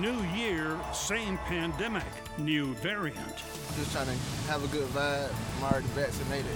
[0.00, 2.06] New year, same pandemic,
[2.38, 3.36] new variant.
[3.76, 4.12] Just trying to
[4.50, 5.30] have a good vibe.
[5.58, 6.50] I'm already vaccinated.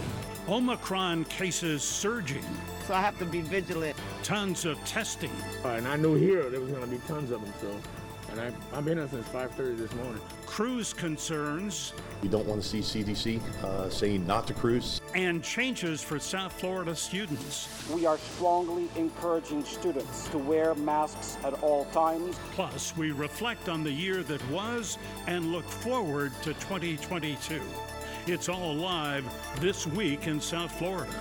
[0.48, 2.42] Omicron cases surging.
[2.86, 3.98] So I have to be vigilant.
[4.22, 5.30] Tons of testing.
[5.62, 8.03] Uh, and I knew here there was going to be tons of them, so.
[8.34, 10.20] And I, I've been here since 5.30 this morning.
[10.44, 11.92] Cruise concerns.
[12.20, 15.00] We don't want to see CDC uh, saying not to cruise.
[15.14, 17.68] And changes for South Florida students.
[17.92, 22.36] We are strongly encouraging students to wear masks at all times.
[22.54, 27.60] Plus, we reflect on the year that was and look forward to 2022.
[28.26, 29.24] It's all live
[29.60, 31.14] this week in South Florida.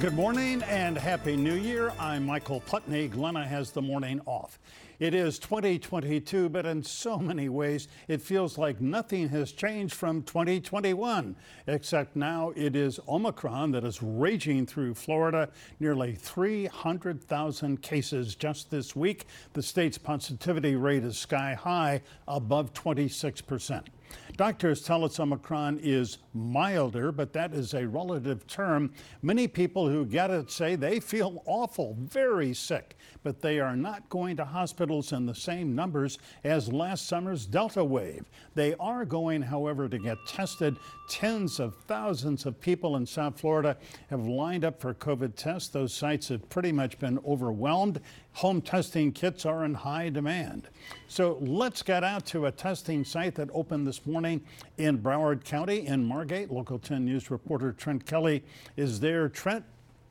[0.00, 1.92] Good morning and Happy New Year.
[2.00, 3.06] I'm Michael Putney.
[3.08, 4.58] Glenna has the morning off.
[5.00, 10.22] It is 2022, but in so many ways, it feels like nothing has changed from
[10.22, 11.34] 2021,
[11.66, 15.48] except now it is Omicron that is raging through Florida.
[15.80, 19.26] Nearly 300,000 cases just this week.
[19.52, 23.88] The state's positivity rate is sky high, above 26 percent.
[24.36, 28.92] Doctors tell us Omicron is milder, but that is a relative term.
[29.22, 34.08] Many people who get it say they feel awful, very sick, but they are not
[34.08, 38.24] going to hospitals in the same numbers as last summer's Delta wave.
[38.56, 40.78] They are going, however, to get tested.
[41.08, 43.76] Tens of thousands of people in South Florida
[44.10, 45.68] have lined up for COVID tests.
[45.68, 48.00] Those sites have pretty much been overwhelmed.
[48.34, 50.68] Home testing kits are in high demand.
[51.06, 54.42] So let's get out to a testing site that opened this morning
[54.76, 56.50] in Broward County in Margate.
[56.50, 58.42] Local 10 News reporter Trent Kelly
[58.76, 59.28] is there.
[59.28, 59.64] Trent,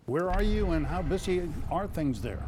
[0.06, 2.46] where are you and how busy are things there?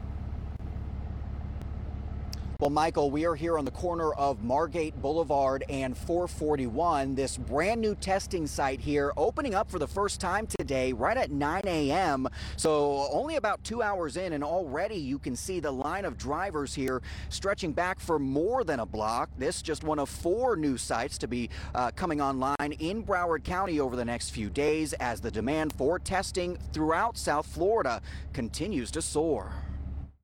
[2.62, 7.82] Well, Michael, we are here on the corner of Margate Boulevard and 441, this brand
[7.82, 12.30] new testing site here, opening up for the first time today, right at 9 a.m.
[12.56, 16.74] So, only about two hours in, and already you can see the line of drivers
[16.74, 19.30] here stretching back for more than a block.
[19.38, 23.82] This just one of four new sites to be uh, coming online in Broward County
[23.82, 28.02] over the next few days as the demand for testing throughout South Florida
[28.32, 29.65] continues to soar.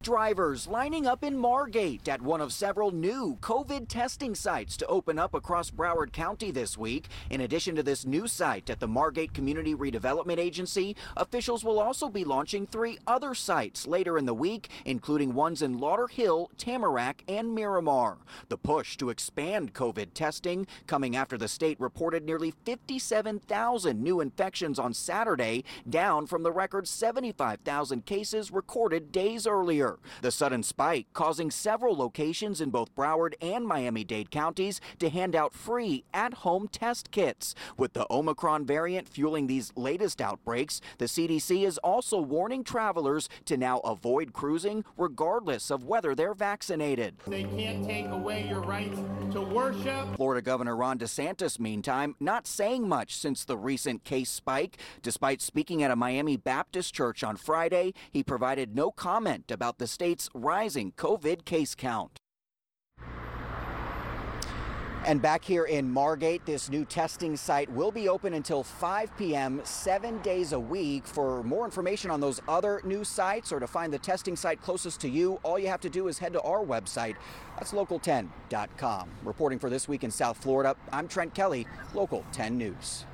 [0.01, 5.19] Drivers lining up in Margate at one of several new COVID testing sites to open
[5.19, 7.07] up across Broward County this week.
[7.29, 12.09] In addition to this new site at the Margate Community Redevelopment Agency, officials will also
[12.09, 17.53] be launching three other sites later in the week, including ones in Lauderhill, Tamarac, and
[17.53, 18.17] Miramar.
[18.49, 24.79] The push to expand COVID testing coming after the state reported nearly 57,000 new infections
[24.79, 29.90] on Saturday, down from the record 75,000 cases recorded days earlier.
[30.21, 35.35] The sudden spike causing several locations in both Broward and Miami Dade counties to hand
[35.35, 37.55] out free at home test kits.
[37.77, 43.57] With the Omicron variant fueling these latest outbreaks, the CDC is also warning travelers to
[43.57, 47.15] now avoid cruising regardless of whether they're vaccinated.
[47.27, 48.91] They can't take away your right
[49.31, 50.15] to worship.
[50.15, 54.77] Florida Governor Ron DeSantis, meantime, not saying much since the recent case spike.
[55.01, 59.87] Despite speaking at a Miami Baptist church on Friday, he provided no comment about the
[59.87, 62.19] state's rising COVID case count.
[65.07, 69.59] And back here in Margate, this new testing site will be open until 5 p.m.,
[69.63, 71.07] seven days a week.
[71.07, 75.01] For more information on those other new sites or to find the testing site closest
[75.01, 77.15] to you, all you have to do is head to our website.
[77.57, 79.09] That's local10.com.
[79.23, 81.65] Reporting for This Week in South Florida, I'm Trent Kelly,
[81.95, 83.05] Local 10 News.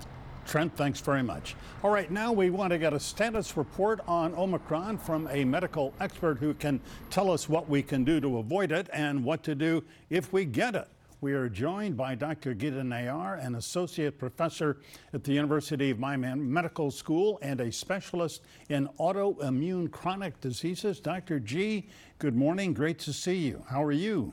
[0.48, 1.58] Trent, thanks very much.
[1.84, 5.94] All right, now we want to get a status report on Omicron from a medical
[6.00, 9.56] expert who can tell us what we can do to avoid it and what to
[9.56, 10.88] do if we get it.
[11.20, 12.54] We are joined by Dr.
[12.54, 14.78] Gita Nayar, an associate professor
[15.14, 21.02] at the University of Miami Medical School and a specialist in autoimmune chronic diseases.
[21.02, 21.42] Dr.
[21.42, 22.74] G, good morning.
[22.74, 23.66] Great to see you.
[23.68, 24.32] How are you?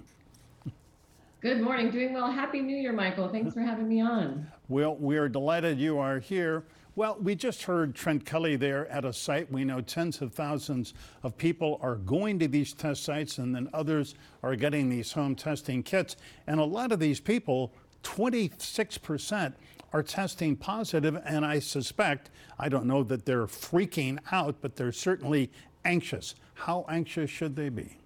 [1.44, 1.90] Good morning.
[1.90, 2.32] Doing well.
[2.32, 3.28] Happy New Year, Michael.
[3.28, 4.46] Thanks for having me on.
[4.70, 6.64] Well, we're delighted you are here.
[6.96, 9.52] Well, we just heard Trent Kelly there at a site.
[9.52, 13.68] We know tens of thousands of people are going to these test sites, and then
[13.74, 16.16] others are getting these home testing kits.
[16.46, 17.74] And a lot of these people,
[18.04, 19.52] 26%,
[19.92, 24.92] are testing positive, and I suspect, I don't know that they're freaking out, but they're
[24.92, 25.50] certainly
[25.84, 26.36] anxious.
[26.54, 27.98] How anxious should they be?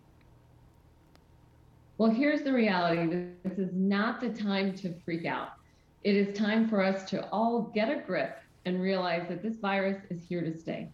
[1.98, 5.54] Well, here's the reality this is not the time to freak out.
[6.04, 10.00] It is time for us to all get a grip and realize that this virus
[10.08, 10.88] is here to stay.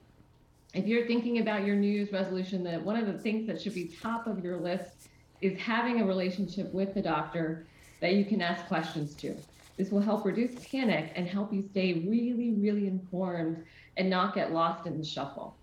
[0.72, 3.74] If you're thinking about your New Year's resolution, that one of the things that should
[3.74, 5.10] be top of your list
[5.42, 7.66] is having a relationship with the doctor
[8.00, 9.36] that you can ask questions to.
[9.76, 13.62] This will help reduce panic and help you stay really, really informed
[13.98, 15.54] and not get lost in the shuffle.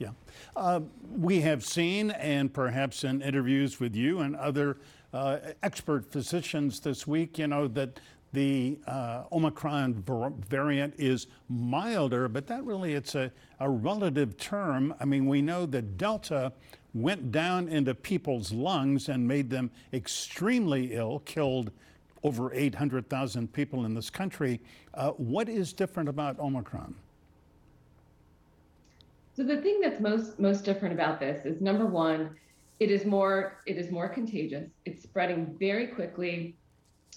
[0.00, 0.12] Yeah.
[0.56, 0.80] Uh,
[1.14, 4.78] we have seen, and perhaps in interviews with you and other
[5.12, 8.00] uh, expert physicians this week, you know, that
[8.32, 10.02] the uh, Omicron
[10.48, 14.94] variant is milder, but that really it's a, a relative term.
[15.00, 16.52] I mean, we know that Delta
[16.94, 21.72] went down into people's lungs and made them extremely ill, killed
[22.22, 24.62] over 800,000 people in this country.
[24.94, 26.94] Uh, what is different about Omicron?
[29.36, 32.36] So the thing that's most most different about this is number one,
[32.78, 34.68] it is more it is more contagious.
[34.84, 36.56] It's spreading very quickly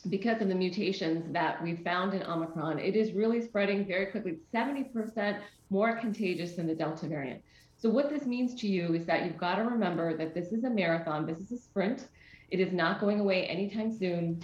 [0.09, 2.79] because of the mutations that we found in Omicron.
[2.79, 5.39] It is really spreading very quickly, 70%
[5.69, 7.41] more contagious than the Delta variant.
[7.77, 10.63] So what this means to you is that you've got to remember that this is
[10.63, 12.07] a marathon, this is a sprint.
[12.49, 14.41] It is not going away anytime soon.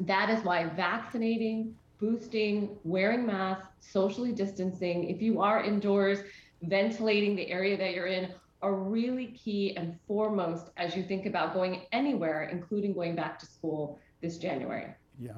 [0.00, 6.20] That is why vaccinating, boosting, wearing masks, socially distancing, if you are indoors,
[6.62, 8.28] ventilating the area that you're in
[8.62, 13.46] are really key and foremost as you think about going anywhere, including going back to
[13.46, 14.94] school this January.
[15.18, 15.32] Yeah.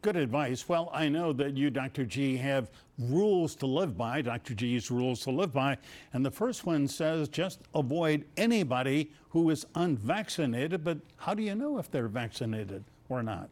[0.00, 0.68] Good advice.
[0.68, 2.04] Well, I know that you, Dr.
[2.04, 2.70] G, have
[3.00, 4.54] rules to live by, Dr.
[4.54, 5.76] G's rules to live by.
[6.12, 10.84] And the first one says just avoid anybody who is unvaccinated.
[10.84, 13.50] But how do you know if they're vaccinated or not?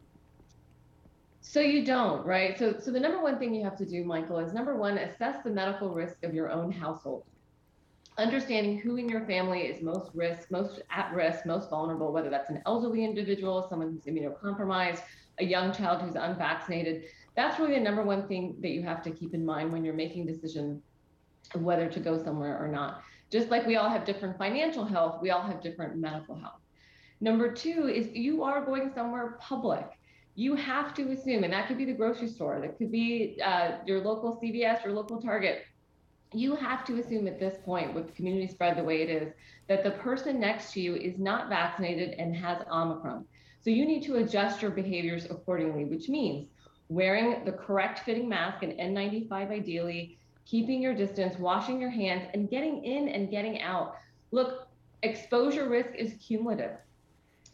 [1.49, 2.59] So you don't, right?
[2.59, 5.41] So so the number one thing you have to do, Michael, is number one, assess
[5.45, 7.23] the medical risk of your own household.
[8.17, 12.49] Understanding who in your family is most risk, most at risk, most vulnerable, whether that's
[12.49, 15.03] an elderly individual, someone who's immunocompromised,
[15.39, 17.05] a young child who's unvaccinated.
[17.37, 19.93] That's really the number one thing that you have to keep in mind when you're
[19.93, 20.83] making decision
[21.55, 23.03] of whether to go somewhere or not.
[23.31, 26.59] Just like we all have different financial health, we all have different medical health.
[27.21, 29.96] Number two is you are going somewhere public
[30.37, 33.71] you have to assume, and that could be the grocery store, that could be uh,
[33.87, 35.63] your local CVS, your local Target.
[36.31, 39.33] You have to assume at this point, with community spread the way it is,
[39.67, 43.25] that the person next to you is not vaccinated and has Omicron.
[43.61, 46.47] So you need to adjust your behaviors accordingly, which means
[46.87, 52.47] wearing the correct fitting mask, an N95 ideally, keeping your distance, washing your hands, and
[52.47, 53.95] getting in and getting out.
[54.29, 54.67] Look,
[55.01, 56.77] exposure risk is cumulative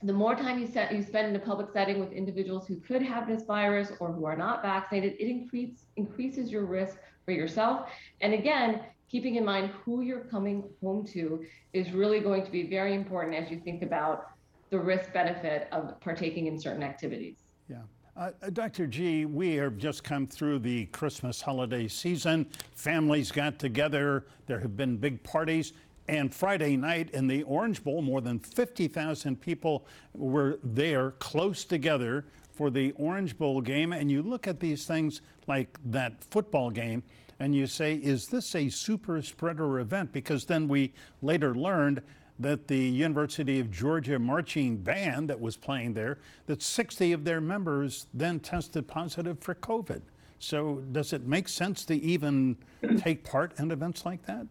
[0.04, 3.02] the more time you, set, you spend in a public setting with individuals who could
[3.02, 7.90] have this virus or who are not vaccinated, it increase, increases your risk for yourself.
[8.20, 12.64] And again, keeping in mind who you're coming home to is really going to be
[12.70, 14.32] very important as you think about
[14.72, 17.38] the risk benefit of partaking in certain activities.
[17.70, 17.78] Yeah.
[18.18, 18.88] Uh, uh Dr.
[18.88, 22.48] G, we have just come through the Christmas holiday season.
[22.76, 24.26] Families got together.
[24.48, 25.74] There have been big parties.
[26.08, 32.26] And Friday night in the Orange Bowl, more than 50,000 people were there close together
[32.52, 33.94] for the Orange Bowl game.
[33.94, 37.04] And you look at these things like that football game
[37.40, 40.12] and you say, is this a super spreader event?
[40.12, 42.02] Because then we later learned
[42.40, 46.18] that the University of Georgia marching band that was playing there,
[46.48, 50.02] that 60 of their members then tested positive for COVID.
[50.40, 52.58] So does it make sense to even
[52.98, 54.46] take part in events like that?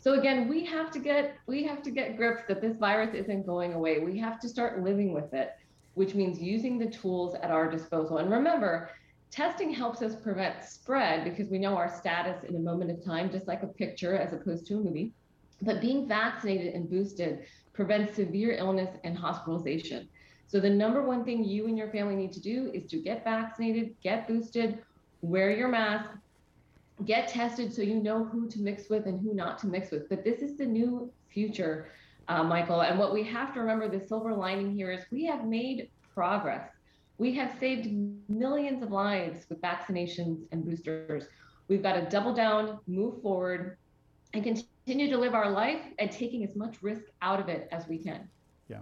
[0.00, 3.46] So again, we have to get we have to get grips that this virus isn't
[3.46, 3.98] going away.
[3.98, 5.50] We have to start living with it,
[5.94, 8.18] which means using the tools at our disposal.
[8.18, 8.90] And remember,
[9.30, 13.30] testing helps us prevent spread because we know our status in a moment of time,
[13.30, 15.12] just like a picture as opposed to a movie.
[15.62, 17.40] But being vaccinated and boosted
[17.72, 20.08] prevents severe illness and hospitalization.
[20.46, 23.24] So the number one thing you and your family need to do is to get
[23.24, 24.78] vaccinated, get boosted,
[25.20, 26.10] wear your mask,
[27.04, 30.08] get tested so you know who to mix with and who not to mix with.
[30.08, 31.88] But this is the new future,
[32.28, 32.82] uh, Michael.
[32.82, 36.68] And what we have to remember the silver lining here is we have made progress.
[37.18, 37.90] We have saved
[38.28, 41.24] millions of lives with vaccinations and boosters.
[41.68, 43.76] We've got to double down, move forward,
[44.34, 47.86] and continue to live our life and taking as much risk out of it as
[47.88, 48.28] we can.
[48.68, 48.78] Yeah.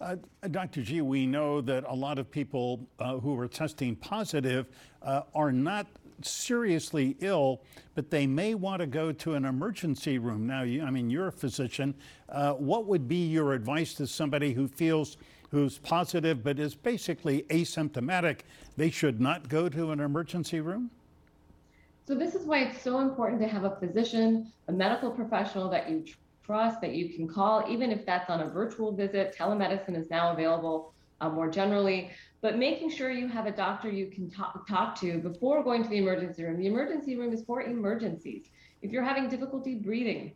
[0.00, 0.16] Uh,
[0.50, 0.82] Dr.
[0.82, 4.68] G, we know that a lot of people uh, who are testing positive
[5.02, 5.86] uh, are not
[6.24, 7.62] seriously ill,
[7.94, 10.46] but they may want to go to an emergency room.
[10.46, 11.94] Now, you, I mean, you're a physician.
[12.28, 15.16] Uh, what would be your advice to somebody who feels
[15.50, 18.40] who's positive but is basically asymptomatic?
[18.76, 20.90] They should not go to an emergency room?
[22.06, 25.88] So, this is why it's so important to have a physician, a medical professional that
[25.88, 26.04] you
[26.44, 29.36] trust, that you can call, even if that's on a virtual visit.
[29.38, 32.10] Telemedicine is now available uh, more generally
[32.42, 35.88] but making sure you have a doctor you can talk, talk to before going to
[35.88, 36.58] the emergency room.
[36.58, 38.46] The emergency room is for emergencies.
[38.82, 40.32] If you're having difficulty breathing,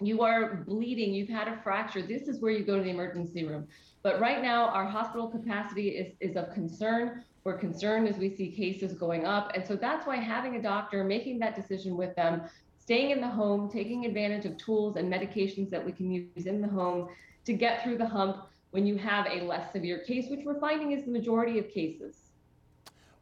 [0.00, 3.44] you are bleeding, you've had a fracture, this is where you go to the emergency
[3.44, 3.68] room.
[4.02, 7.24] But right now, our hospital capacity is, is of concern.
[7.44, 9.52] We're concerned as we see cases going up.
[9.54, 12.42] And so that's why having a doctor, making that decision with them,
[12.80, 16.60] staying in the home, taking advantage of tools and medications that we can use in
[16.60, 17.08] the home
[17.44, 20.90] to get through the hump when you have a less severe case, which we're finding
[20.90, 22.16] is the majority of cases.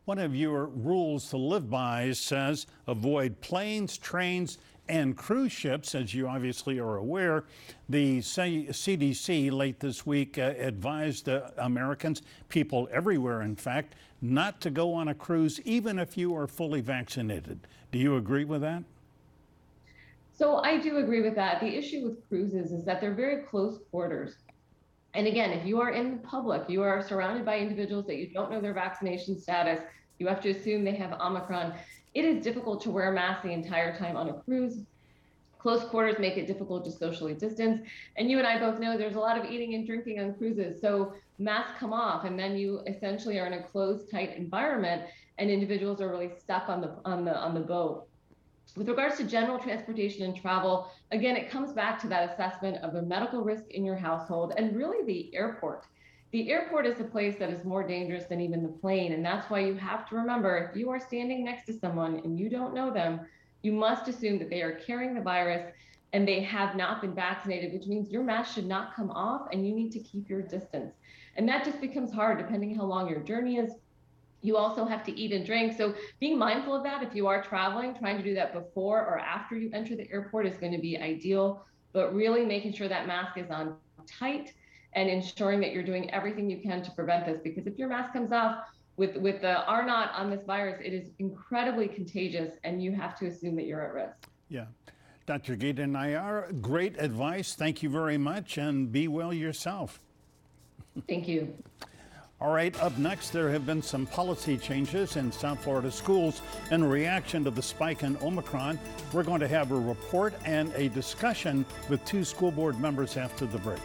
[0.07, 4.57] One of your rules to live by says avoid planes, trains,
[4.89, 5.95] and cruise ships.
[5.95, 7.45] As you obviously are aware,
[7.91, 14.59] the C- CDC late this week uh, advised uh, Americans, people everywhere in fact, not
[14.63, 17.61] to go on a cruise even if you are fully vaccinated.
[17.91, 18.85] Do you agree with that?
[20.33, 21.61] So I do agree with that.
[21.61, 24.37] The issue with cruises is that they're very close quarters.
[25.15, 28.29] And again, if you are in the public, you are surrounded by individuals that you
[28.29, 29.81] don't know their vaccination status,
[30.19, 31.75] you have to assume they have Omicron.
[32.15, 34.79] It is difficult to wear a mask the entire time on a cruise.
[35.59, 37.87] Close quarters make it difficult to socially distance.
[38.17, 40.81] And you and I both know there's a lot of eating and drinking on cruises.
[40.81, 45.03] So masks come off and then you essentially are in a closed, tight environment
[45.39, 48.07] and individuals are really stuck on the on the on the boat.
[48.77, 52.95] With regards to general transportation and travel, again, it comes back to that assessment of
[52.95, 55.87] the medical risk in your household and really the airport.
[56.31, 59.13] The airport is a place that is more dangerous than even the plane.
[59.13, 62.41] And that's why you have to remember if you are standing next to someone and
[62.41, 63.21] you don't know them,
[63.63, 65.71] you must assume that they are carrying the virus
[66.15, 69.67] and they have not been vaccinated, which means your mask should not come off and
[69.67, 70.95] you need to keep your distance.
[71.37, 73.73] And that just becomes hard depending how long your journey is,
[74.43, 75.77] you also have to eat and drink.
[75.77, 79.19] So being mindful of that, if you are traveling, trying to do that before or
[79.19, 81.65] after you enter the airport is going to be ideal.
[81.93, 84.53] But really making sure that mask is on tight
[84.95, 87.41] and ensuring that you're doing everything you can to prevent this.
[87.43, 88.65] Because if your mask comes off
[88.97, 93.17] with with the R naught on this virus, it is incredibly contagious, and you have
[93.19, 94.29] to assume that you're at risk.
[94.49, 94.67] Yeah.
[95.25, 95.57] Dr.
[95.57, 97.55] Gita Nayar, great advice.
[97.55, 100.01] Thank you very much, and be well yourself.
[101.09, 101.55] Thank you.
[102.43, 106.83] All right, up next, there have been some policy changes in South Florida schools in
[106.83, 108.81] reaction to the spike in Omicron.
[109.13, 113.47] We're going to have a report and a discussion with two school board members after
[113.47, 113.79] the break.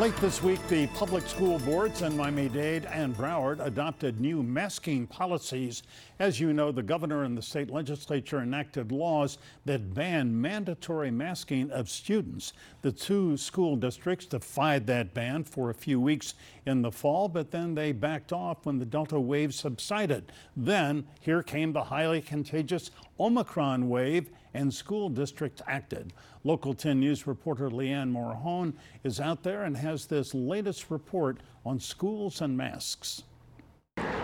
[0.00, 5.06] Late this week, the public school boards in Miami Dade and Broward adopted new masking
[5.06, 5.84] policies.
[6.18, 11.70] As you know, the governor and the state legislature enacted laws that ban mandatory masking
[11.70, 12.54] of students.
[12.82, 16.34] The two school districts defied that ban for a few weeks
[16.66, 20.32] in the fall, but then they backed off when the Delta wave subsided.
[20.56, 26.12] Then here came the highly contagious Omicron wave and school districts acted.
[26.42, 31.78] Local 10 News reporter Leanne Morejon is out there and has this latest report on
[31.78, 33.22] schools and masks.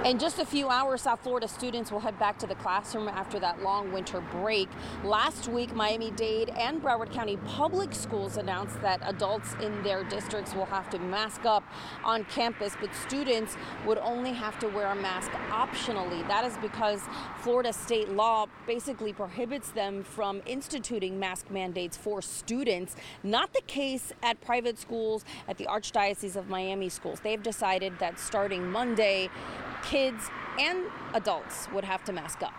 [0.05, 3.39] In just a few hours, South Florida students will head back to the classroom after
[3.39, 4.67] that long winter break.
[5.05, 10.55] Last week, Miami Dade and Broward County Public Schools announced that adults in their districts
[10.55, 11.63] will have to mask up
[12.03, 16.27] on campus, but students would only have to wear a mask optionally.
[16.29, 17.03] That is because
[17.43, 22.97] Florida state law basically prohibits them from instituting mask mandates for students.
[23.23, 27.21] Not the case at private schools, at the Archdiocese of Miami schools.
[27.21, 29.29] They've decided that starting Monday,
[29.83, 32.55] kids and adults would have to mask up.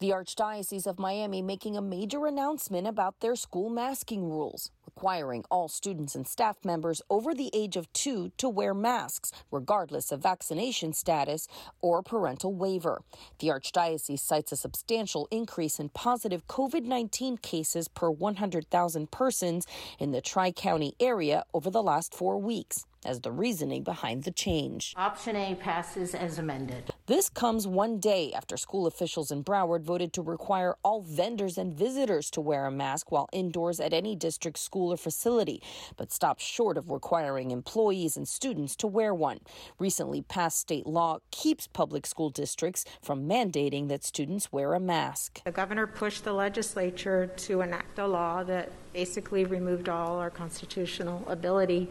[0.00, 5.68] The Archdiocese of Miami making a major announcement about their school masking rules, requiring all
[5.68, 10.92] students and staff members over the age of two to wear masks, regardless of vaccination
[10.92, 11.48] status
[11.80, 13.02] or parental waiver.
[13.38, 19.66] The Archdiocese cites a substantial increase in positive COVID 19 cases per 100,000 persons
[19.98, 24.30] in the Tri County area over the last four weeks as the reasoning behind the
[24.30, 24.94] change.
[24.96, 26.90] Option A passes as amended.
[27.06, 31.76] This comes one day after school officials in Broward voted to require all vendors and
[31.76, 35.62] visitors to wear a mask while indoors at any district school or facility,
[35.96, 39.38] but stopped short of requiring employees and students to wear one.
[39.78, 45.42] Recently passed state law keeps public school districts from mandating that students wear a mask.
[45.44, 51.24] The governor pushed the legislature to enact a law that basically removed all our constitutional
[51.28, 51.88] ability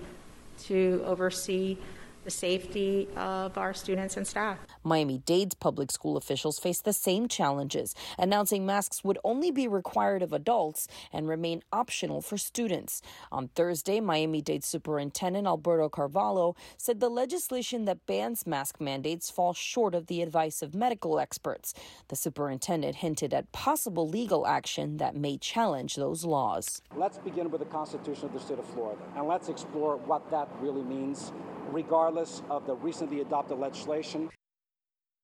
[0.68, 1.78] to oversee
[2.24, 4.58] the safety of our students and staff.
[4.84, 10.22] Miami Dade's public school officials face the same challenges, announcing masks would only be required
[10.22, 13.02] of adults and remain optional for students.
[13.32, 19.58] On Thursday, Miami Dade Superintendent Alberto Carvalho said the legislation that bans mask mandates falls
[19.58, 21.74] short of the advice of medical experts.
[22.08, 26.82] The superintendent hinted at possible legal action that may challenge those laws.
[26.96, 30.48] Let's begin with the Constitution of the state of Florida and let's explore what that
[30.60, 31.32] really means,
[31.70, 32.13] regardless
[32.50, 34.30] of the recently adopted legislation.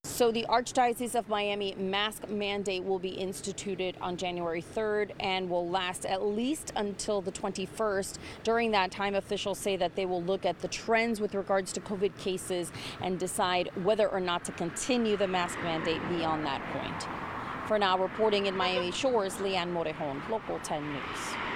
[0.06, 5.70] So the Archdiocese of Miami mask mandate will be instituted on January 3rd and will
[5.70, 8.18] last at least until the 21st.
[8.44, 11.82] During that time, officials say that they will look at the trends with regards to
[11.82, 17.68] COVID cases and decide whether or not to continue the mask mandate beyond that point.
[17.68, 21.49] For now, reporting in Miami Shores, Leanne Morejon, Local 10 News.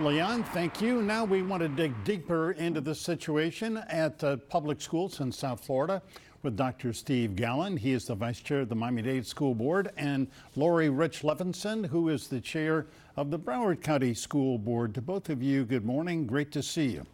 [0.00, 1.02] Leon, thank you.
[1.02, 5.62] Now we want to dig deeper into the situation at uh, public schools in South
[5.62, 6.00] Florida
[6.42, 6.94] with Dr.
[6.94, 7.76] Steve Gallon.
[7.76, 10.26] He is the vice chair of the Miami Dade School Board, and
[10.56, 12.86] Laurie Rich Levinson, who is the chair
[13.18, 14.94] of the Broward County School Board.
[14.94, 16.26] To both of you, good morning.
[16.26, 17.04] Great to see you.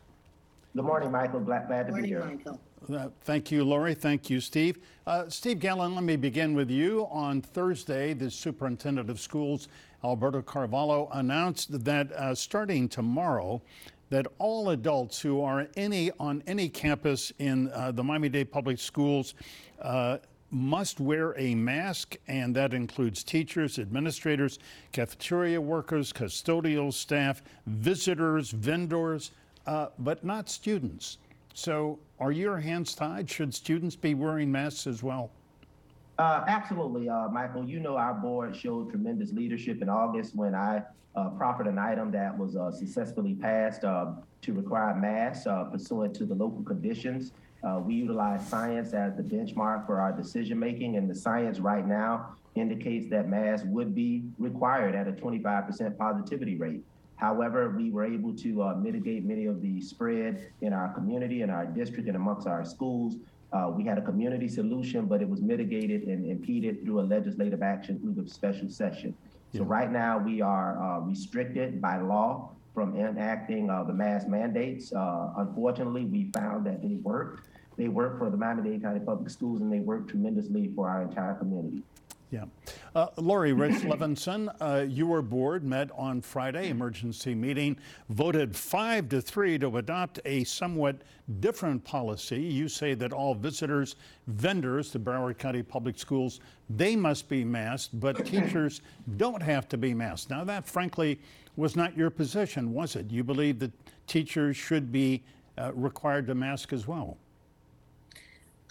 [0.77, 1.41] Good morning, Michael.
[1.41, 2.25] Glad, glad to be here.
[2.25, 2.61] Michael.
[2.93, 3.95] Uh, thank you, Laurie.
[3.95, 4.79] Thank you, Steve.
[5.09, 7.09] Uh, Steve Gallon, let me begin with you.
[7.11, 9.67] On Thursday, the superintendent of schools,
[10.07, 13.61] Alberto Carvalho, announced that uh, starting tomorrow,
[14.09, 19.35] that all adults who are any on any campus in uh, the Miami-Dade Public Schools
[19.83, 20.19] uh,
[20.51, 24.61] must wear a mask, and that includes teachers, administrators,
[24.93, 29.33] cafeteria workers, custodial staff, visitors, vendors,
[29.67, 31.19] uh, but not students.
[31.53, 33.29] So, are your hands tied?
[33.29, 35.33] Should students be wearing masks as well?
[36.19, 37.69] Uh, absolutely, uh, Michael.
[37.69, 40.83] You know, our board showed tremendous leadership in August when I
[41.15, 46.15] uh, proffered an item that was uh, successfully passed uh, to require masks uh, pursuant
[46.17, 47.33] to the local conditions.
[47.85, 52.35] we utilize science as the benchmark for our decision making, and the science right now
[52.55, 56.83] indicates that masks would be required at a 25% positivity rate.
[57.17, 61.67] However, we were able to mitigate many of the spread in our community, in our
[61.67, 63.17] district, and amongst our schools.
[63.53, 67.63] Uh, we had a community solution, but it was mitigated and impeded through a legislative
[67.63, 69.15] action through the special session.
[69.55, 74.93] So right now we are uh, restricted by law from enacting uh, the mask mandates.
[74.93, 77.49] Uh, unfortunately, we found that they worked.
[77.79, 81.35] They work for the Miami-Dade County Public Schools, and they work tremendously for our entire
[81.35, 81.83] community.
[82.37, 82.45] Yeah.
[82.95, 87.79] Uh, Laurie Rich Levinson, uh, your board met on Friday, emergency meeting,
[88.11, 90.97] voted five to three to adopt a somewhat
[91.41, 92.39] different policy.
[92.43, 93.97] You say that all visitors,
[94.27, 98.83] vendors to Broward County Public Schools, they must be masked, but teachers
[99.17, 100.29] don't have to be masked.
[100.29, 101.19] Now, that frankly
[101.57, 103.11] was not your position, was it?
[103.11, 103.73] You believe that
[104.07, 105.25] teachers should be
[105.57, 107.17] uh, required to mask as well?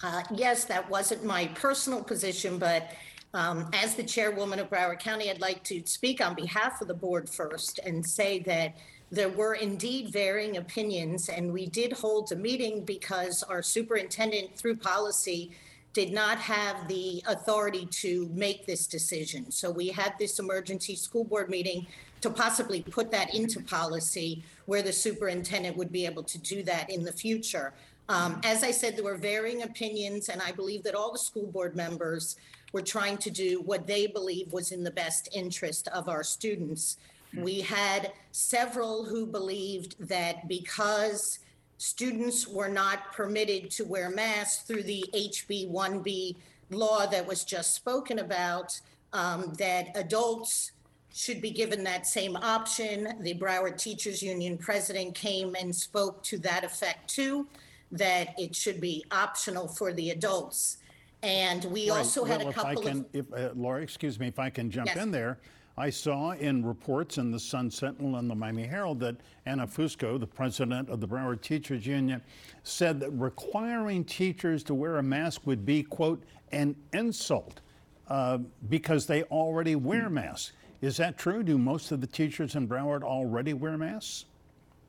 [0.02, 2.92] Uh, yes, that wasn't my personal position, but
[3.34, 6.94] um, as the chairwoman of Broward County, I'd like to speak on behalf of the
[6.94, 8.76] board first and say that
[9.10, 14.76] there were indeed varying opinions, and we did hold a meeting because our superintendent, through
[14.76, 15.52] policy,
[15.92, 19.50] did not have the authority to make this decision.
[19.50, 21.86] So we had this emergency school board meeting
[22.20, 26.90] to possibly put that into policy where the superintendent would be able to do that
[26.90, 27.72] in the future.
[28.08, 31.46] Um, as I said, there were varying opinions, and I believe that all the school
[31.46, 32.36] board members
[32.72, 36.98] were trying to do what they believe was in the best interest of our students.
[37.36, 41.40] We had several who believed that because
[41.78, 46.36] students were not permitted to wear masks through the HB 1B
[46.70, 48.78] law that was just spoken about,
[49.12, 50.72] um, that adults
[51.12, 53.14] should be given that same option.
[53.20, 57.46] The Broward Teachers Union president came and spoke to that effect too,
[57.92, 60.78] that it should be optional for the adults.
[61.22, 61.98] And we Right.
[61.98, 64.38] also had Well, a if I couple can, of, if, uh, Laura, excuse me, if
[64.38, 65.02] I can jump Yes.
[65.02, 65.38] in there.
[65.78, 70.18] I saw in reports in the Sun Sentinel and the Miami Herald that Anna Fusco,
[70.18, 72.22] the president of the Broward Teachers Union,
[72.62, 76.22] said that requiring teachers to wear a mask would be, quote,
[76.52, 77.60] an insult
[78.08, 78.38] uh,
[78.70, 80.52] because they already wear masks.
[80.80, 81.42] Is that true?
[81.42, 84.24] Do most of the teachers in Broward already wear masks?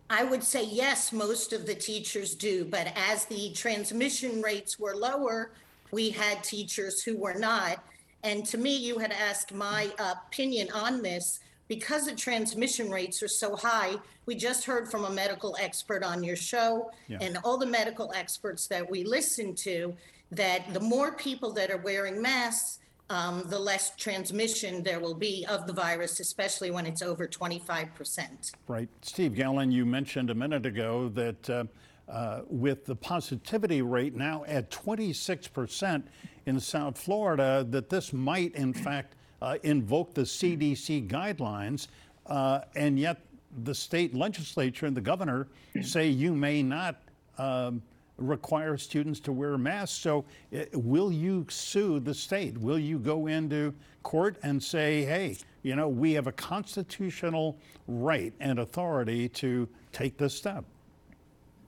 [0.10, 4.96] I would say yes, most of the teachers do, but as the transmission rates were
[4.96, 5.52] lower,
[5.92, 7.84] we had teachers who were not.
[8.24, 11.40] And to me, you had asked my opinion on this.
[11.68, 16.24] Because the transmission rates are so high, we just heard from a medical expert on
[16.24, 17.18] your show Yeah.
[17.20, 19.94] and all the medical experts that we listen to
[20.32, 25.46] that the more people that are wearing masks, um, the less transmission there will be
[25.50, 28.52] of the virus, especially when it's over 25%.
[28.68, 28.90] Right.
[29.02, 31.64] Steve Gallon, you mentioned a minute ago that uh,
[32.10, 36.04] uh, with the positivity rate now at 26%
[36.46, 41.88] in South Florida, that this might, in fact, uh, invoke the CDC guidelines,
[42.26, 43.22] uh, and yet
[43.64, 45.48] the state legislature and the governor
[45.82, 47.02] say you may not
[47.38, 47.82] um,
[48.18, 49.98] require students to wear masks.
[49.98, 50.26] So,
[50.56, 52.58] uh, will you sue the state?
[52.58, 58.34] Will you go into court and say, hey, you know, we have a constitutional right
[58.40, 60.64] and authority to take this step?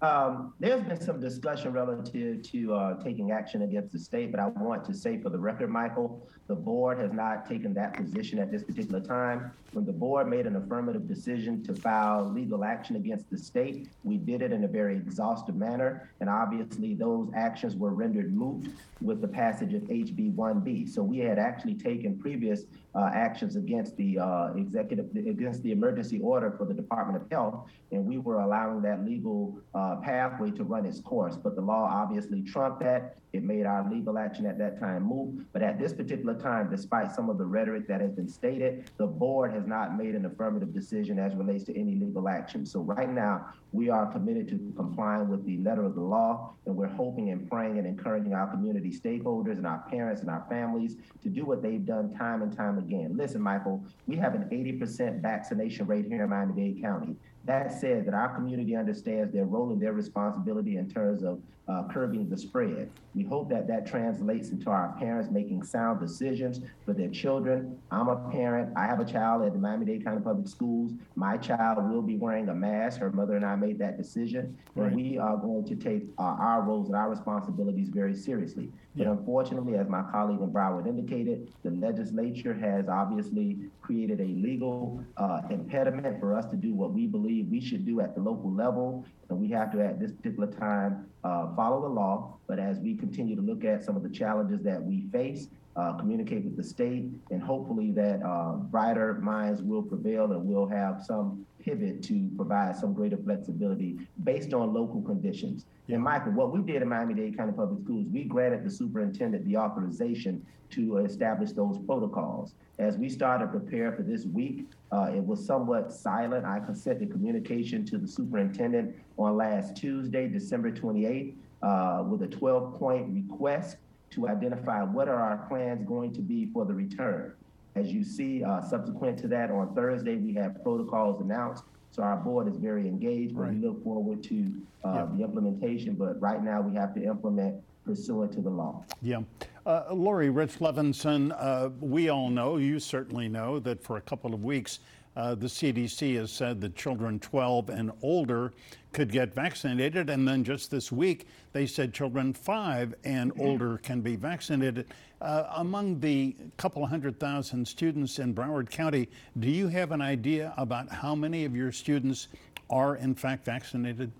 [0.01, 4.47] Um, there's been some discussion relative to uh, taking action against the state, but I
[4.47, 8.49] want to say for the record, Michael, the board has not taken that position at
[8.49, 9.51] this particular time.
[9.73, 14.17] When the board made an affirmative decision to file legal action against the state, we
[14.17, 16.09] did it in a very exhaustive manner.
[16.19, 18.67] And obviously, those actions were rendered moot
[19.01, 20.89] with the passage of HB 1B.
[20.89, 22.63] So we had actually taken previous
[22.95, 27.67] uh, actions against the uh, executive, against the emergency order for the Department of Health,
[27.91, 31.35] and we were allowing that legal uh, pathway to run its course.
[31.35, 33.17] But the law obviously trumped that.
[33.31, 35.45] It made our legal action at that time moot.
[35.53, 39.05] But at this particular time, despite some of the rhetoric that has been stated, the
[39.05, 42.65] board has not made an affirmative decision as relates to any legal action.
[42.65, 46.75] So right now, we are committed to complying with the letter of the law, and
[46.75, 50.97] we're hoping and praying and encouraging our community stakeholders and our parents and our families
[51.21, 53.15] to do what they've done time and time again.
[53.15, 57.15] Listen, Michael, we have an 80% vaccination rate here in Miami-Dade County.
[57.45, 61.83] That said, that our community understands their role and their responsibility in terms of uh,
[61.91, 62.89] curbing the spread.
[63.13, 67.77] We hope that that translates into our parents making sound decisions for their children.
[67.91, 68.71] I'm a parent.
[68.75, 70.93] I have a child at the Miami-Dade County Public Schools.
[71.15, 72.99] My child will be wearing a mask.
[72.99, 74.57] Her mother and I made that decision.
[74.75, 74.87] Right.
[74.87, 78.71] And we are going to take uh, our roles and our responsibilities very seriously.
[78.95, 79.11] But Yeah.
[79.11, 85.41] unfortunately, as my colleague in Broward indicated, the legislature has obviously created a legal uh,
[85.49, 89.05] impediment for us to do what we believe we should do at the local level.
[89.29, 92.37] And we have to, at this particular time, uh, follow the law.
[92.47, 95.93] But as we continue to look at some of the challenges that we face, uh,
[95.93, 101.03] communicate with the state, and hopefully that uh, brighter minds will prevail and we'll have
[101.05, 105.65] some pivot to provide some greater flexibility based on local conditions.
[105.89, 109.57] And Michael, what we did in Miami-Dade County Public Schools, we granted the superintendent the
[109.57, 112.53] authorization to establish those protocols.
[112.77, 116.45] As we started to prepare for this week, uh, it was somewhat silent.
[116.45, 122.27] I sent the communication to the superintendent on last Tuesday, December 28th, uh, with a
[122.27, 123.77] 12-point request
[124.11, 127.33] to identify what are our plans going to be for the return.
[127.79, 131.63] As you see, uh, subsequent to that, on Thursday, we have protocols announced.
[131.91, 134.51] So our board is very engaged, but we look forward to
[134.83, 135.07] uh, Yeah.
[135.17, 135.95] the implementation.
[135.95, 138.83] But right now, we have to implement pursuant to the law.
[139.01, 139.21] Yeah.
[139.65, 144.33] Uh, Laurie Rich Levinson, uh, we all know, you certainly know, that for a couple
[144.33, 144.79] of weeks,
[145.19, 148.53] uh, the CDC has said that children 12 and older
[148.93, 150.09] could get vaccinated.
[150.09, 154.87] And then just this week, they said children 5 and older can be vaccinated.
[155.19, 160.53] Uh, among the couple hundred thousand students in Broward County, do you have an idea
[160.55, 162.29] about how many of your students
[162.69, 164.13] are in fact vaccinated?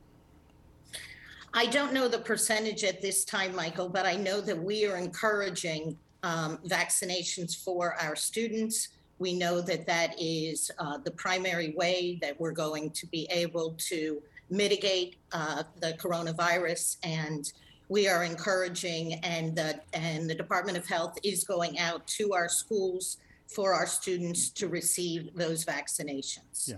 [1.54, 4.98] I don't know the percentage at this time, Michael, but I know that we are
[4.98, 8.90] encouraging um, vaccinations for our students.
[9.20, 13.76] We know that that is uh, the primary way that we're going to be able
[13.90, 16.98] to mitigate uh, the coronavirus.
[17.04, 17.52] And
[17.90, 22.48] we are encouraging, and the, and the Department of Health is going out to our
[22.48, 26.68] schools for our students to receive those vaccinations.
[26.70, 26.78] Yeah.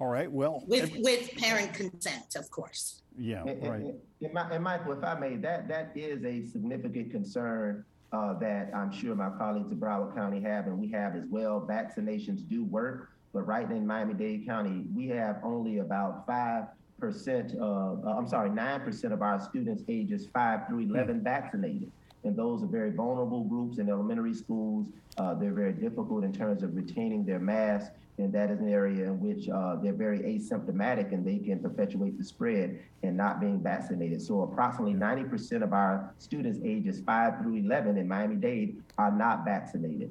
[0.00, 0.30] All right.
[0.30, 3.02] Well, With, with parent consent, of course.
[3.16, 3.80] yeah, And- and- right.
[3.80, 7.84] And, and and Michael, if I may, that, that is a significant concern
[8.16, 11.60] uh, that I'm sure my colleagues in Broward County have, and we have as well.
[11.60, 16.64] Vaccinations do work, but right in Miami-Dade County, we have only about five
[16.98, 21.92] percent of, uh, I'm sorry, nine percent of our students ages five through 11 vaccinated.
[22.26, 24.88] And those are very vulnerable groups in elementary schools.
[25.16, 27.92] Uh, they're very difficult in terms of retaining their mask.
[28.18, 32.18] And that is an area in which uh, they're very asymptomatic and they can perpetuate
[32.18, 34.20] the spread and not being vaccinated.
[34.20, 40.10] So approximately 90% of our students ages 5 through 11 in Miami-Dade are not vaccinated.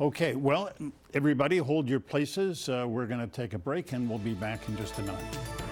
[0.00, 0.70] Okay, well,
[1.14, 2.68] everybody hold your places.
[2.68, 5.69] Uh, we're going to take a break and we'll be back in just a minute.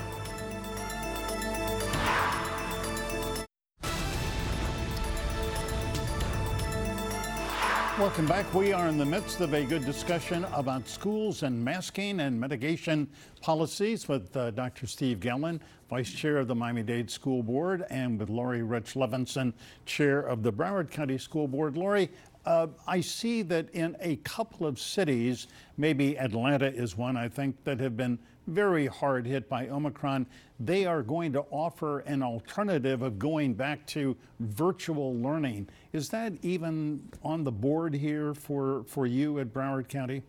[7.98, 8.54] Welcome back.
[8.54, 13.08] We are in the midst of a good discussion about schools and masking and mitigation
[13.40, 14.86] policies with uh, Dr.
[14.86, 19.52] Steve Gallon, Vice Chair of the Miami-Dade School Board, and with Laurie Rich Levinson,
[19.84, 21.76] Chair of the Broward County School Board.
[21.76, 22.08] Laurie,
[22.46, 27.56] uh, I see that in a couple of cities, maybe Atlanta is one, I think,
[27.64, 30.24] that have been very hard hit by Omicron.
[30.60, 35.68] They are going to offer an alternative of going back to virtual learning.
[35.92, 40.22] Is that even on the board here for, for you at Broward County?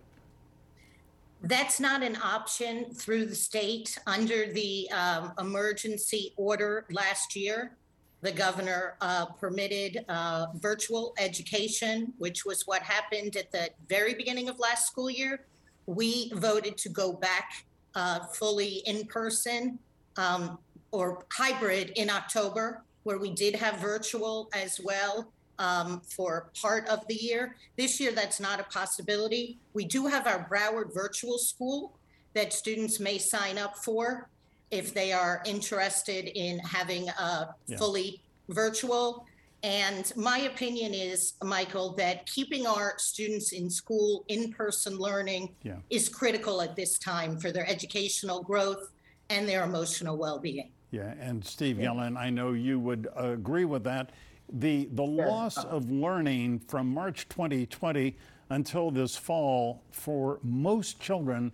[1.42, 3.98] That's not an option through the state.
[4.08, 7.76] Under the um, emergency order last year,
[8.22, 14.50] the governor uh, permitted uh, virtual education, which was what happened at the very beginning
[14.50, 15.46] of last school year.
[15.86, 19.80] We voted to go back uh, fully in person.
[20.18, 20.58] Um,
[20.92, 27.06] or hybrid in October, where we did have virtual as well um, for part of
[27.08, 27.56] the year.
[27.78, 29.60] This year, that's not a possibility.
[29.74, 31.94] We do have our Broward Virtual School
[32.34, 34.30] that students may sign up for
[34.72, 37.78] if they are interested in having a Yeah.
[37.78, 39.26] fully virtual.
[39.62, 45.80] And my opinion is, Michael, that keeping our students in school, in-person learning Yeah.
[45.90, 48.92] is critical at this time for their educational growth
[49.30, 50.72] and their emotional well-being.
[50.92, 54.12] Yeah, and Steve Gallon, I know you would agree with that.
[54.52, 58.16] The, the loss of learning from March 2020
[58.50, 61.52] until this fall for most children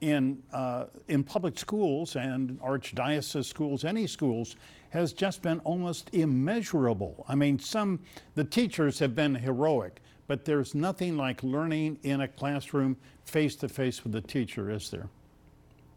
[0.00, 4.56] in, uh, in public schools and archdiocese schools, any schools,
[4.90, 7.24] has just been almost immeasurable.
[7.28, 8.00] I mean, some,
[8.34, 13.68] the teachers have been heroic, but there's nothing like learning in a classroom face to
[13.68, 15.08] face with the teacher, is there?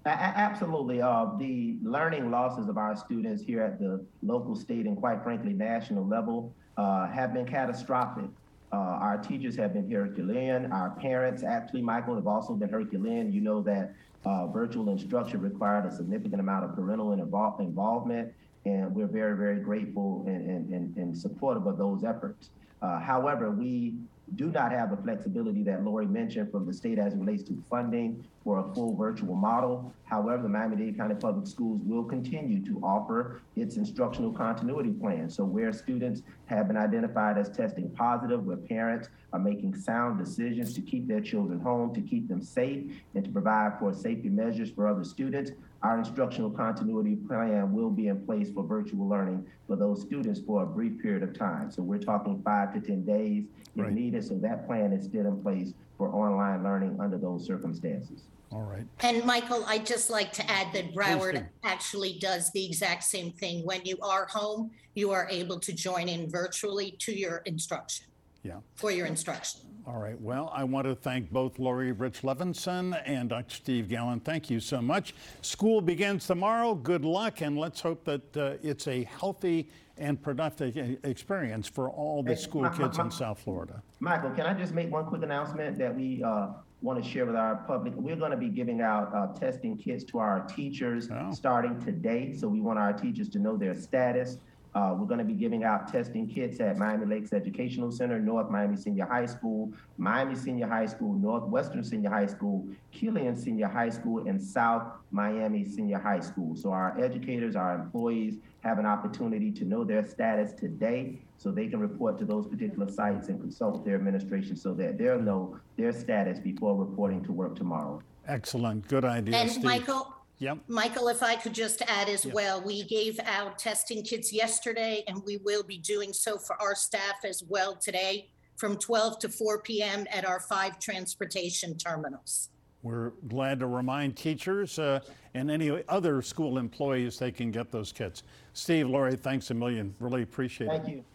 [0.05, 1.01] Absolutely.
[1.01, 5.53] Uh, the learning losses of our students here at the local, state, and quite frankly,
[5.53, 8.25] national level uh, have been catastrophic.
[8.73, 10.71] Uh, our teachers have been Herculean.
[10.71, 13.31] Our parents, actually, Michael, have also been Herculean.
[13.31, 13.93] You know that
[14.25, 18.33] uh, virtual instruction required a significant amount of parental invol- involvement,
[18.65, 22.49] and we're very, very grateful and, and, and, and supportive of those efforts.
[22.81, 23.95] Uh, however, we
[24.35, 27.63] do not have the flexibility that Laurie mentioned from the state as it relates to
[27.69, 29.93] funding for a full virtual model.
[30.05, 35.29] However, the Miami-Dade County Public Schools will continue to offer its instructional continuity plan.
[35.29, 40.73] So where students have been identified as testing positive, where parents are making sound decisions
[40.75, 44.71] to keep their children home, to keep them safe, and to provide for safety measures
[44.71, 45.51] for other students,
[45.83, 50.63] our instructional continuity plan will be in place for virtual learning for those students for
[50.63, 51.71] a brief period of time.
[51.71, 53.93] So we're talking five to 10 days if Right.
[53.93, 54.23] needed.
[54.23, 58.27] So that plan is still in place for online learning under those circumstances.
[58.51, 58.85] All right.
[58.99, 60.93] And Michael, I'd just like to add that do.
[60.93, 63.65] Broward actually does the exact same thing.
[63.65, 68.07] When you are home, you are able to join in virtually to your instruction,
[68.43, 68.59] Yeah.
[68.75, 69.61] for your instruction.
[69.87, 70.19] All right.
[70.21, 73.55] Well, I want to thank both Laurie Rich Levinson and Dr.
[73.55, 74.19] Steve Gallon.
[74.19, 75.15] Thank you so much.
[75.41, 76.75] School begins tomorrow.
[76.75, 79.67] Good luck, and let's hope that uh, it's a healthy
[79.97, 83.81] and productive experience for all the school kids in South Florida.
[83.99, 86.49] Michael, can I just make one quick announcement that we uh,
[86.81, 87.93] want to share with our public?
[87.95, 91.31] We're going to be giving out uh, testing kits to our teachers Oh.
[91.31, 92.33] starting today.
[92.35, 94.37] So we want our teachers to know their status.
[94.73, 98.49] Uh, we're going to be giving out testing kits at Miami Lakes Educational Center, North
[98.49, 103.89] Miami Senior High School, Miami Senior High School, Northwestern Senior High School, Killian Senior High
[103.89, 106.55] School, and South Miami Senior High School.
[106.55, 111.67] So our educators, our employees have an opportunity to know their status today so they
[111.67, 115.59] can report to those particular sites and consult with their administration so that they'll know
[115.75, 118.01] their status before reporting to work tomorrow.
[118.27, 118.87] Excellent.
[118.87, 119.63] Good idea, And Steve.
[119.63, 120.57] Michael, Yep.
[120.67, 122.33] Michael, if I could just add as Yes.
[122.33, 126.73] well, we gave out testing kits yesterday and we will be doing so for our
[126.73, 128.27] staff as well today
[128.57, 132.49] from 12 to 4 PM at our five transportation terminals.
[132.81, 135.01] We're glad to remind teachers uh,
[135.35, 138.23] and any other school employees they can get those kits.
[138.53, 139.93] Steve, Laurie, thanks a million.
[139.99, 140.81] Really appreciate it.
[140.81, 141.05] Thank you.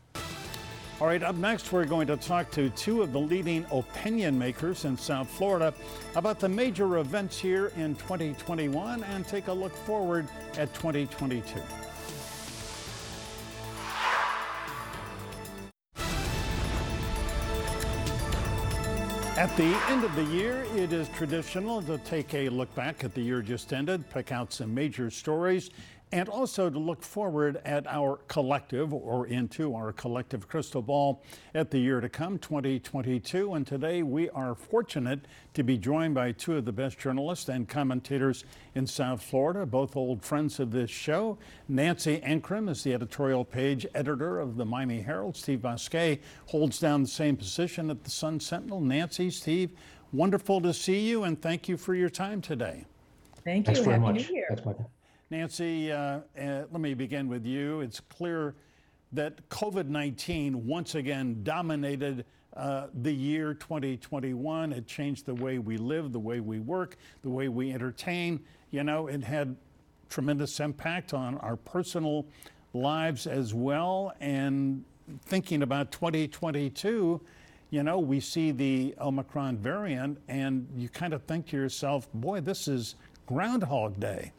[0.98, 4.86] All right, up next, we're going to talk to two of the leading opinion makers
[4.86, 5.74] in South Florida
[6.14, 11.60] about the major events here in 2021 and take a look forward at 2022.
[19.36, 23.12] At the end of the year, it is traditional to take a look back at
[23.12, 25.68] the year just ended, pick out some major stories,
[26.12, 31.70] and also to look forward at our collective or into our collective crystal ball at
[31.70, 33.54] the year to come, 2022.
[33.54, 37.68] And today we are fortunate to be joined by two of the best journalists and
[37.68, 38.44] commentators
[38.76, 41.38] in South Florida, both old friends of this show.
[41.68, 45.36] Nancy Ankrum is the editorial page editor of the Miami Herald.
[45.36, 48.80] Steve Bousquet holds down the same position at the Sun Sentinel.
[48.80, 49.70] Nancy, Steve,
[50.12, 52.84] wonderful to see you and thank you for your time today.
[53.44, 53.74] Thank you.
[53.74, 54.30] Thanks very Happy much.
[54.30, 54.86] New Year.
[55.28, 56.20] Nancy, uh, uh,
[56.70, 57.80] let me begin with you.
[57.80, 58.54] It's clear
[59.12, 62.24] that COVID 19 once again dominated
[62.56, 64.72] uh, the year 2021.
[64.72, 68.38] It changed the way we live, the way we work, the way we entertain.
[68.70, 69.56] You know, it had
[70.08, 72.24] tremendous impact on our personal
[72.72, 74.12] lives as well.
[74.20, 74.84] And
[75.22, 77.20] thinking about 2022,
[77.70, 82.40] you know, we see the Omicron variant, and you kind of think to yourself, boy,
[82.42, 82.94] this is
[83.26, 84.30] Groundhog Day.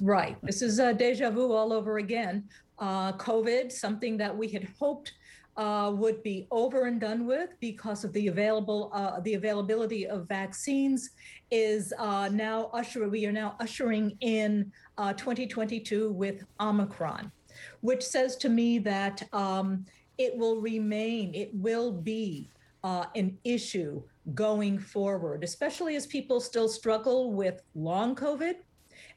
[0.00, 0.36] Right.
[0.42, 2.48] This is uh, deja vu all over again.
[2.78, 5.12] Uh, COVID, something that we had hoped
[5.56, 10.28] uh, would be over and done with because of the available uh, the availability of
[10.28, 11.10] vaccines,
[11.50, 13.08] is uh, now usher.
[13.08, 17.32] We are now ushering in uh, 2022 with Omicron,
[17.80, 19.84] which says to me that um,
[20.16, 22.50] it will remain, it will be
[22.84, 24.02] uh, an issue
[24.34, 28.56] going forward, especially as people still struggle with long COVID,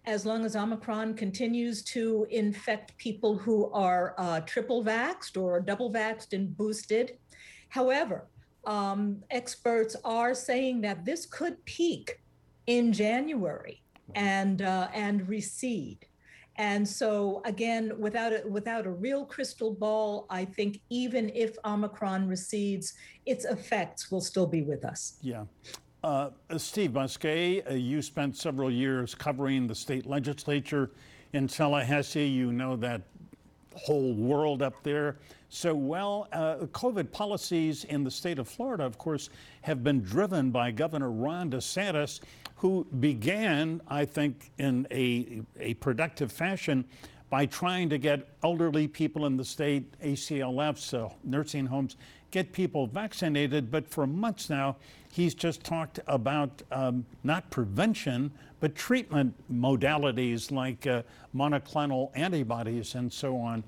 [0.06, 5.92] as long as Omicron continues to infect people who are uh, triple vaxxed or double
[5.92, 7.18] vaxxed and boosted.
[7.70, 8.28] However,
[8.66, 12.22] um, experts are saying that this could peak
[12.68, 13.82] in January
[14.16, 16.06] and uh, and recede.
[16.58, 22.28] And so again, without a, without a real crystal ball, I think even if Omicron
[22.28, 22.94] recedes,
[23.26, 25.18] its effects will still be with us.
[25.22, 25.46] Yeah.
[26.04, 30.90] Uh, Steve Bousquet, uh, you spent several years covering the state legislature
[31.34, 32.28] in Tallahassee.
[32.28, 33.04] You know that
[33.76, 35.18] whole world up there
[35.50, 36.28] so well.
[36.34, 39.30] Uh, COVID policies in the state of Florida, of course,
[39.62, 42.20] have been driven by Governor Ron DeSantis,
[42.56, 46.84] who began, I think, in a, a productive fashion
[47.30, 51.96] by trying to get elderly people in the state, ACLFs, uh, nursing homes,
[52.32, 53.70] get people vaccinated.
[53.70, 54.78] But for months now,
[55.12, 61.04] he's just talked about um, not prevention, but treatment modalities like uh,
[61.36, 63.64] monoclonal antibodies and so on.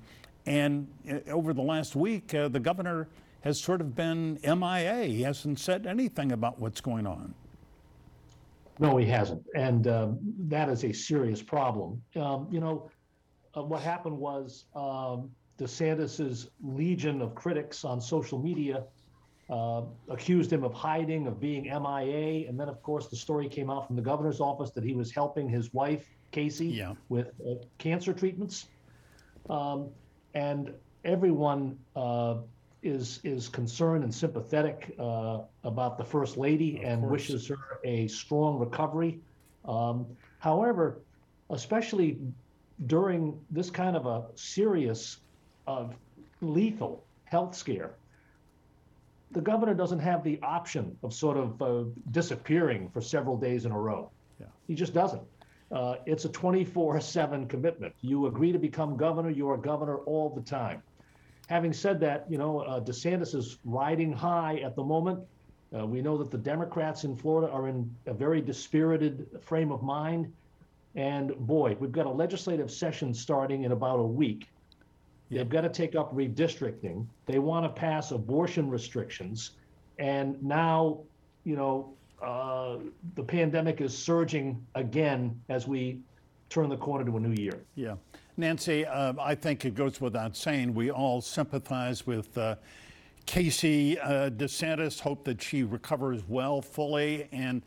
[0.46, 3.08] And uh, over the last week, uh, the governor
[3.42, 5.04] has sort of been MIA.
[5.04, 7.34] He hasn't said anything about what's going on.
[8.78, 9.44] No, he hasn't.
[9.54, 12.02] And um, that is a serious problem.
[12.16, 12.90] Um, you know,
[13.56, 18.84] uh, what happened was um, DeSantis's legion of critics on social media
[19.50, 22.48] uh, accused him of hiding, of being MIA.
[22.48, 25.12] And then, of course, the story came out from the governor's office that he was
[25.12, 26.94] helping his wife, Casey, yeah.
[27.08, 28.66] with uh, cancer treatments.
[29.50, 29.90] Um,
[30.34, 30.72] and
[31.04, 32.36] everyone uh,
[32.82, 37.12] is is concerned and sympathetic uh, about the first lady Of and course.
[37.12, 39.20] wishes her a strong recovery.
[39.64, 40.06] Um,
[40.38, 41.00] however,
[41.50, 42.18] especially
[42.86, 45.18] during this kind of a serious,
[45.66, 45.88] uh,
[46.40, 47.94] lethal health scare,
[49.32, 53.72] the governor doesn't have the option of sort of uh, disappearing for several days in
[53.72, 54.10] a row.
[54.40, 54.46] Yeah.
[54.68, 55.22] He just doesn't.
[55.72, 57.94] Uh, it's a 24 7 commitment.
[58.00, 60.82] You agree to become governor, you're a governor all the time.
[61.48, 65.20] Having said that, you know, uh, DeSantis is riding high at the moment.
[65.76, 69.82] Uh, we know that the Democrats in Florida are in a very dispirited frame of
[69.82, 70.32] mind.
[70.94, 74.48] And boy, we've got a legislative session starting in about a week.
[75.30, 77.06] They've got to take up redistricting.
[77.26, 79.52] They want to pass abortion restrictions.
[79.98, 81.00] And now,
[81.44, 82.78] you know, uh,
[83.14, 86.00] the pandemic is surging again as we
[86.48, 87.64] turn the corner to a new year.
[87.74, 87.96] Yeah.
[88.36, 92.56] Nancy, uh, I think it goes without saying we all sympathize with uh,
[93.26, 97.28] Casey uh, DeSantis, hope that she recovers well fully.
[97.32, 97.62] And,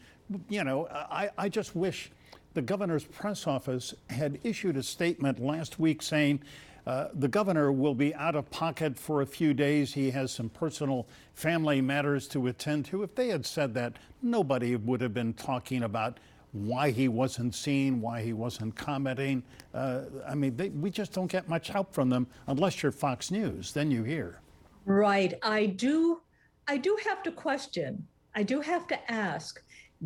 [0.50, 2.12] you know, I, I just wish
[2.54, 6.42] the governor's press office had issued a statement last week saying
[6.88, 9.94] uh, the governor will be out of pocket for a few days.
[9.94, 13.04] He has some personal family matters to attend to.
[13.04, 16.18] If they had said that, nobody would have been talking about
[16.54, 19.44] why he wasn't seen, why he wasn't commenting.
[19.74, 23.32] Uh, I mean, they, we just don't get much help from them unless you're Fox
[23.32, 23.74] News.
[23.74, 24.40] Then you hear.
[24.86, 25.34] Right.
[25.44, 26.22] I do
[26.70, 28.08] I do have to question.
[28.34, 29.62] I do have to ask,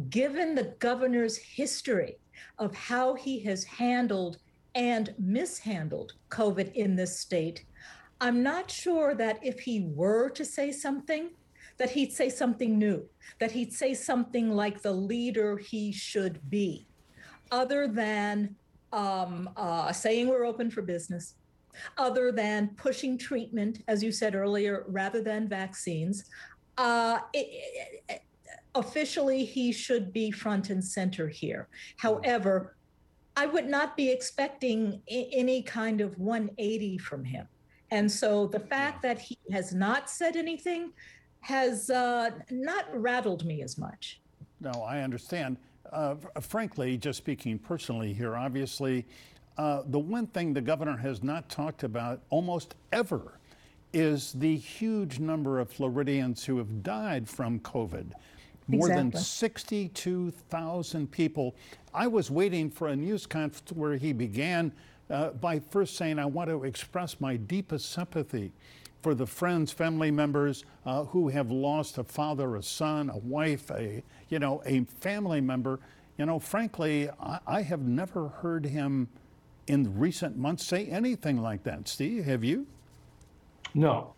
[0.09, 2.17] given the governor's history
[2.57, 4.39] of how he has handled
[4.75, 7.65] and mishandled COVID in this state,
[8.19, 11.31] I'm not sure that if he were to say something,
[11.77, 13.03] that he'd say something new,
[13.39, 16.87] that he'd say something like the leader he should be,
[17.51, 18.55] other than
[18.93, 21.35] um, uh, saying we're open for business,
[21.97, 26.25] other than pushing treatment, as you said earlier, rather than vaccines.
[26.77, 27.47] Uh, it,
[28.09, 28.21] it,
[28.75, 31.67] officially, he should be front and center here.
[31.97, 32.75] However,
[33.35, 37.47] I would not be expecting I- any kind of 180 from him.
[37.91, 40.91] And so the fact that he has not said anything
[41.41, 44.21] has uh, not rattled me as much.
[44.59, 45.57] No, I understand.
[45.91, 49.05] Uh, frankly, just speaking personally here, obviously,
[49.57, 53.39] uh, the one thing the governor has not talked about almost ever
[53.91, 58.11] is the huge number of Floridians who have died from COVID.
[58.67, 61.55] More than 62,000 people.
[61.93, 64.71] I was waiting for a news conference where he began
[65.09, 68.53] uh, by first saying, I want to express my deepest sympathy
[69.01, 73.69] for the friends, family members uh, who have lost a father, a son, a wife,
[73.71, 75.79] a you know, a family member.
[76.17, 79.09] You know, frankly, I, I have never heard him
[79.67, 81.87] in recent months say anything like that.
[81.87, 82.67] Steve, have you?
[83.73, 84.13] No.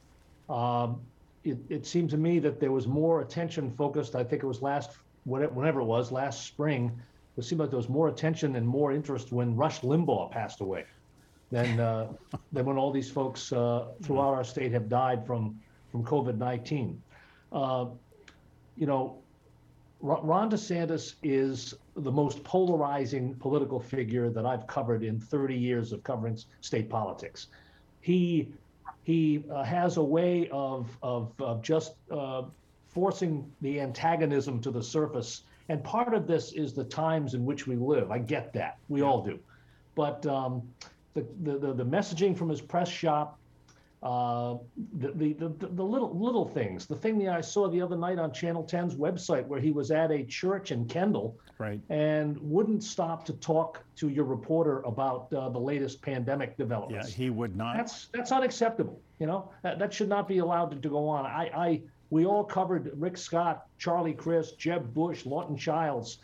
[0.50, 1.02] Um,
[1.44, 4.62] it, it seemed to me that there was more attention focused, I think it was
[4.62, 4.92] last,
[5.26, 6.92] whenever it was, last spring,
[7.38, 10.86] it seemed like there was more attention and more interest when Rush Limbaugh passed away
[11.52, 12.08] than uh,
[12.54, 15.60] than when all these folks uh, throughout our state have died from
[15.92, 17.02] from COVID nineteen.
[17.52, 17.88] Uh,
[18.78, 19.18] you know,
[20.02, 26.04] Ron DeSantis is the most polarizing political figure that I've covered in 30 years of
[26.04, 27.48] covering state politics.
[28.02, 28.52] He
[29.04, 32.44] he uh, has a way of of, of just uh,
[32.88, 35.44] forcing the antagonism to the surface.
[35.70, 38.12] And part of this is the times in which we live.
[38.12, 38.78] I get that.
[38.90, 39.40] We all do.
[39.96, 40.62] But um,
[41.14, 43.40] the, the, the messaging from his press shop,
[44.04, 44.58] uh,
[45.00, 46.86] the, the, the, the, little little things.
[46.86, 49.92] The thing that I saw the other night on Channel 10's website, where he was
[49.92, 55.32] at a church in Kendall, right, and wouldn't stop to talk to your reporter about
[55.34, 57.12] uh, the latest pandemic developments.
[57.12, 57.78] Yeah, he would not.
[57.78, 59.00] That's that's unacceptable.
[59.20, 61.26] You know that, that should not be allowed to, to go on.
[61.26, 66.18] I, I we all covered Rick Scott, Charlie Crist, Jeb Bush, Lawton Chiles.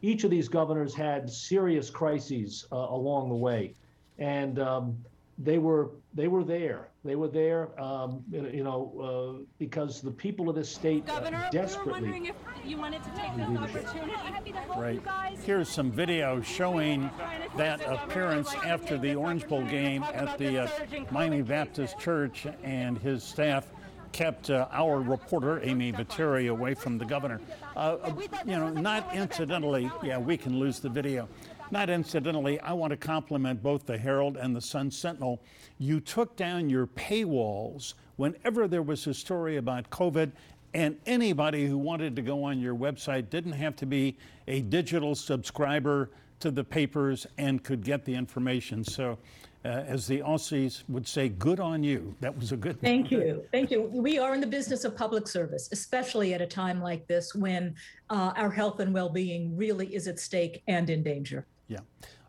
[0.00, 3.74] Each of these governors had serious crises uh, along the way,
[4.18, 4.96] and um,
[5.38, 6.88] they were they were there.
[7.04, 11.50] They were there, um, you know, uh, because the people of this state Governor, uh,
[11.50, 11.92] desperately.
[12.02, 14.12] we were wondering if you wanted to take this opportunity.
[14.12, 14.94] Happy to help Right.
[14.94, 15.38] you guys.
[15.44, 17.10] Here's some video showing
[17.56, 20.68] that appearance after the Orange Bowl game at the uh,
[21.10, 23.66] Miami Baptist Church, and his staff
[24.12, 27.40] kept uh, our reporter Amy Viteri away from the governor.
[27.74, 28.12] Uh, uh,
[28.44, 31.26] you know, not incidentally, yeah, we can lose the video.
[31.72, 35.42] Not incidentally, I want to compliment both the Herald and the Sun Sentinel.
[35.78, 40.32] You took down your paywalls whenever there was a story about COVID,
[40.74, 44.18] and anybody who wanted to go on your website didn't have to be
[44.48, 46.10] a digital subscriber
[46.40, 48.84] to the papers and could get the information.
[48.84, 49.16] So,
[49.64, 52.14] uh, as the Aussies would say, good on you.
[52.20, 53.02] That was a good thing.
[53.02, 53.44] Thank you.
[53.50, 53.82] Thank you.
[53.82, 57.76] We are in the business of public service, especially at a time like this when
[58.10, 61.46] uh, our health and well being really is at stake and in danger.
[61.72, 61.78] Yeah.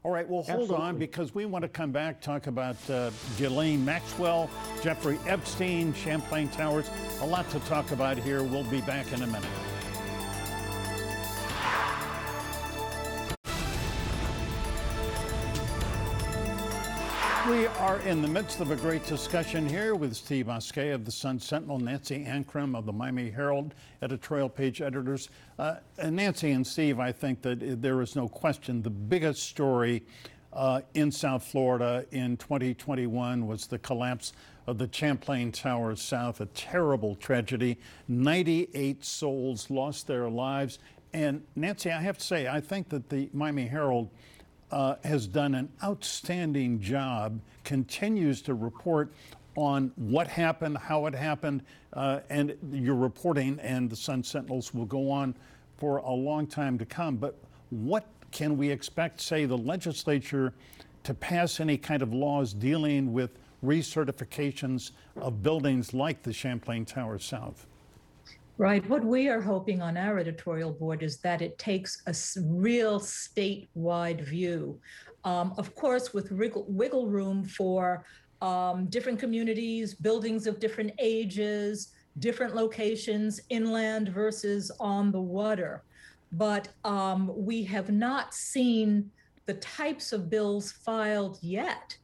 [0.04, 3.86] All right, well, hold on because we want to come back, talk about uh, Ghislaine
[3.86, 4.50] Maxwell,
[4.82, 6.89] Jeffrey Epstein, Champlain Towers.
[7.22, 8.44] A lot to talk about here.
[8.44, 9.46] We'll be back in a minute.
[17.50, 21.12] We are in the midst of a great discussion here with Steve Bousquet of the
[21.12, 25.30] Sun Sentinel, Nancy Ankrum of the Miami Herald, editorial page editors.
[25.60, 30.04] Uh, and Nancy and Steve, I think that there is no question the biggest story
[30.54, 34.32] uh, in South Florida in 2021 was the collapse
[34.66, 37.78] of the Champlain Towers South, a terrible tragedy.
[38.08, 40.80] 98 souls lost their lives.
[41.12, 44.10] And Nancy, I have to say, I think that the Miami Herald
[44.74, 49.13] uh, has done an outstanding job, continues to report
[49.55, 51.61] on what happened, how it happened,
[51.93, 55.36] uh, and your reporting and the Sun Sentinels will go on
[55.78, 57.17] for a long time to come.
[57.17, 57.38] But
[57.69, 60.53] what can we expect, say, the legislature
[61.03, 67.19] to pass any kind of laws dealing with recertifications of buildings like the Champlain Tower
[67.19, 67.67] South?
[68.60, 68.88] Right.
[68.88, 72.14] What we are hoping on our editorial board is that it takes a
[72.45, 74.80] real statewide view.
[75.24, 78.06] Um, of course, with wiggle room for
[78.43, 85.84] um, different communities, buildings of different ages, different locations, inland versus on the water.
[86.32, 89.10] But um, we have not seen
[89.47, 91.97] the types of bills filed yet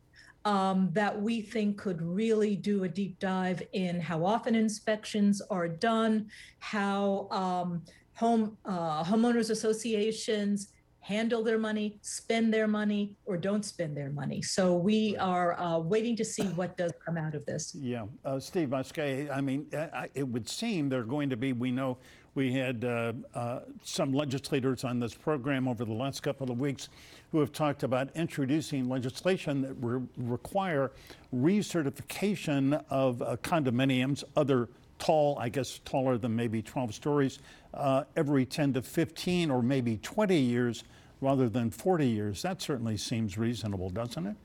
[0.46, 5.68] um, that we think could really do a deep dive in how often inspections are
[5.68, 6.28] done,
[6.60, 7.84] how um,
[8.16, 10.70] home uh, homeowners associations
[11.02, 14.42] handle their money, spend their money, or don't spend their money.
[14.42, 17.74] So we are uh, waiting to see what does come out of this.
[17.74, 21.54] Yeah, uh, Steve Bousquet, I mean, I, I- it would seem they're going to be,
[21.54, 21.98] we know,
[22.40, 26.88] we had uh, uh, some legislators on this program over the last couple of weeks
[27.34, 30.94] who have talked about introducing legislation that re- require
[31.36, 34.70] recertification of uh, condominiums, other
[35.00, 37.40] tall, I guess taller than maybe 12 stories,
[37.74, 40.86] uh, every 10 to 15 or maybe 20 years
[41.20, 42.42] rather than 40 years.
[42.42, 44.38] That certainly seems reasonable, doesn't it?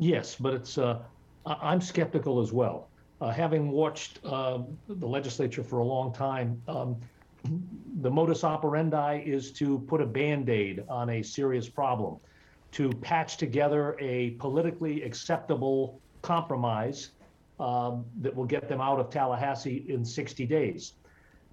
[0.00, 0.98] Yes, but it's, uh,
[1.46, 2.88] I'm skeptical as well.
[3.20, 4.58] Uh, having watched uh,
[4.88, 6.96] the legislature for a long time, um,
[8.00, 12.18] the modus operandi is to put a Band-Aid on a serious problem,
[12.72, 17.10] to patch together a politically acceptable compromise
[17.58, 20.94] um, that will get them out of Tallahassee in 60 days.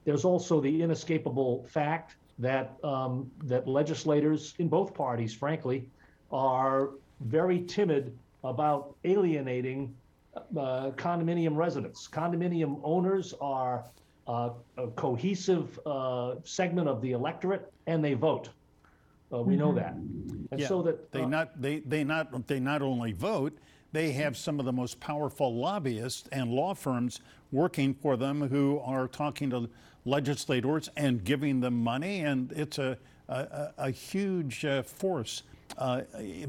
[0.05, 5.89] There's also the inescapable fact that um, that legislators in both parties, frankly,
[6.31, 9.93] are very timid about alienating
[10.35, 12.07] uh, condominium residents.
[12.07, 13.85] Condominium owners are
[14.27, 18.49] uh, a cohesive uh, segment of the electorate, and they vote.
[19.33, 19.93] Uh, we know that.
[19.93, 23.57] And Yeah, so that they uh, not they they not they not only vote,
[23.91, 27.21] they have some of the most powerful lobbyists and law firms
[27.51, 29.69] working for them who are talking to
[30.05, 32.97] legislators and giving them money, and it's a
[33.29, 35.43] a, a huge uh, force
[35.77, 36.01] uh,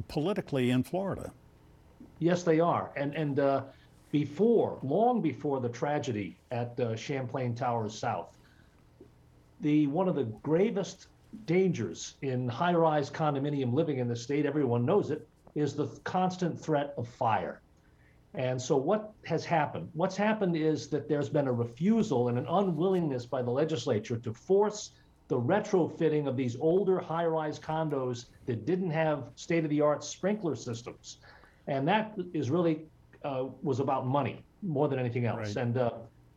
[0.06, 1.32] politically in Florida.
[2.18, 2.90] Yes, they are.
[2.96, 3.62] And and uh,
[4.10, 8.36] before, long before the tragedy at uh, Champlain Towers South,
[9.60, 11.08] the one of the gravest
[11.44, 16.94] dangers in high-rise condominium living in the state, everyone knows it, is the constant threat
[16.96, 17.60] of fire.
[18.34, 19.90] And so what has happened?
[19.94, 24.32] What's happened is that there's been a refusal and an unwillingness by the legislature to
[24.32, 24.92] force
[25.28, 31.18] the retrofitting of these older high-rise condos that didn't have state-of-the-art sprinkler systems.
[31.66, 32.86] And that is really
[33.24, 35.54] uh, was about money more than anything else.
[35.54, 35.56] Right.
[35.56, 35.90] And uh,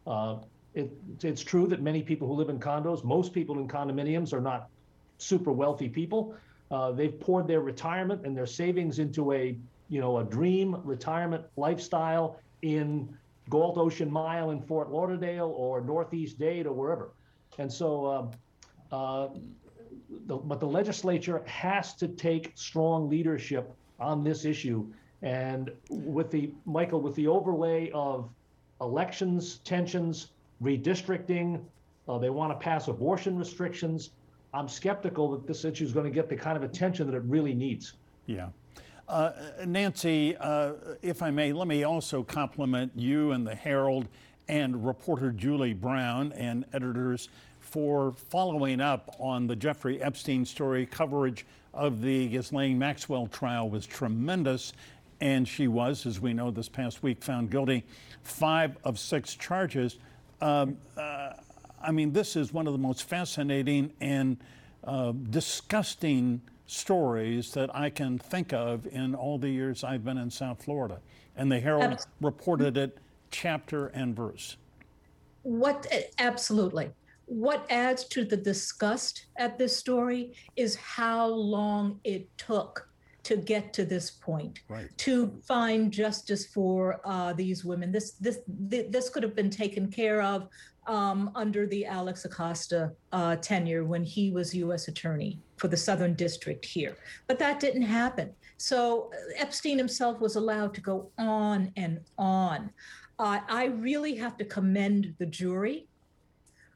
[0.08, 0.38] uh,
[0.74, 0.92] it,
[1.24, 4.70] it's true that many people who live in condos, most people in condominiums are not
[5.18, 6.36] super wealthy people.
[6.70, 9.58] Uh, they've poured their retirement and their savings into a,
[9.90, 13.10] you know, a dream retirement lifestyle in
[13.50, 17.12] Galt Ocean Mile in Fort Lauderdale or Northeast Dade or wherever.
[17.58, 18.32] And so,
[18.92, 19.30] uh, uh,
[20.28, 24.88] the, but the legislature has to take strong leadership on this issue.
[25.22, 28.30] And with the, Michael, with the overlay of
[28.80, 30.32] elections, tensions,
[30.64, 31.62] redistricting,
[32.08, 34.12] uh, they want to pass abortion restrictions.
[34.54, 37.24] I'm skeptical that this issue is going to get the kind of attention that it
[37.26, 37.94] really needs.
[38.26, 38.50] Yeah.
[39.08, 39.32] Uh,
[39.66, 44.08] Nancy, uh, if I may, let me also compliment you and the Herald
[44.48, 50.86] and reporter Julie Brown and editors for following up on the Jeffrey Epstein story.
[50.86, 54.74] Coverage of the Ghislaine Maxwell trial was tremendous,
[55.22, 57.86] and she was, as we know, this past week found guilty,
[58.24, 59.98] five of six charges.
[60.42, 61.34] Um, uh,
[61.82, 64.38] I mean, this is one of the most fascinating and
[64.84, 70.32] uh, disgusting stories that I can think of in all the years I've been in
[70.32, 71.00] South Florida.
[71.36, 72.98] And the Herald Abs- reported it
[73.30, 74.58] chapter and verse.
[75.44, 76.90] What absolutely.
[77.26, 82.91] What adds to the disgust at this story is how long it took
[83.24, 84.90] to get to this point Right.
[84.98, 87.92] to find justice for uh, these women.
[87.92, 90.48] This this this could have been taken care of
[90.88, 94.88] um, under the Alex Acosta uh, tenure when he was U.S.
[94.88, 96.98] Attorney for the Southern District here,
[97.28, 98.32] but that didn't happen.
[98.58, 102.72] So uh, Epstein himself was allowed to go on and on.
[103.20, 105.88] Uh, I really have to commend the jury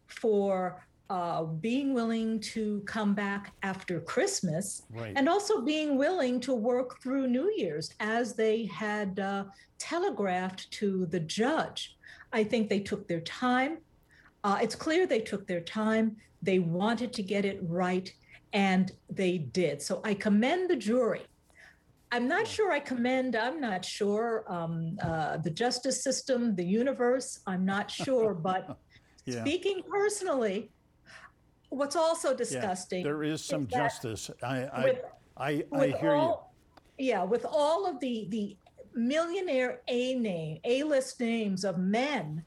[0.06, 5.14] for uh, being willing to come back after Christmas Right.
[5.16, 9.46] and also being willing to work through New Year's as they had uh,
[9.78, 11.96] telegraphed to the judge.
[12.32, 13.78] I think they took their time.
[14.44, 16.18] Uh, it's clear they took their time.
[16.42, 18.12] They wanted to get it right,
[18.54, 19.82] and they did.
[19.82, 21.22] So I commend the jury.
[22.12, 27.40] I'm not sure I commend, I'm not sure um, uh, the justice system, the universe,
[27.46, 28.34] I'm not sure.
[28.50, 28.78] But
[29.26, 29.42] Yeah.
[29.42, 30.72] speaking personally,
[31.70, 33.04] what's also Yeah, disgusting.
[33.04, 34.30] there is some that justice.
[34.44, 35.02] I, I, with-
[35.38, 36.36] I, I with hear you.
[36.98, 38.56] Yeah, with all of the the
[38.94, 42.44] millionaire A name, A list names of men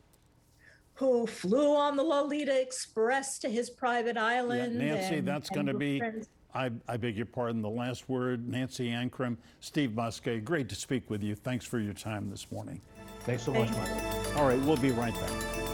[0.95, 4.59] who flew on the Lolita Express to his private island.
[4.59, 4.79] Yeah, island.
[5.01, 6.29] Nancy, and- that's going to be, friends.
[6.55, 8.49] I, I beg your pardon, the last word.
[8.49, 11.35] Nancy Ankrum, Steve Bousquet, great to speak with you.
[11.35, 12.81] Thanks for your time this morning.
[13.21, 14.39] Thanks so much, Michael.
[14.39, 15.68] All right, we'll be right back.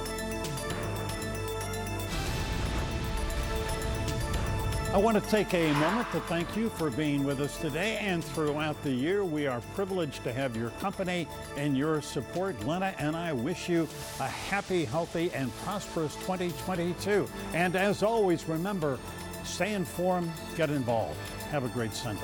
[4.95, 8.25] I want to take a moment to thank you for being with us today and
[8.25, 9.25] throughout the year.
[9.25, 11.27] We are privileged to have your company
[11.57, 12.65] and your support.
[12.65, 13.89] Lena and I wish you
[14.21, 17.27] a happy, healthy, and prosperous 2022.
[17.55, 19.01] And as always, remember,
[19.43, 21.19] stay informed, get involved.
[21.51, 22.23] Have a great Sunday.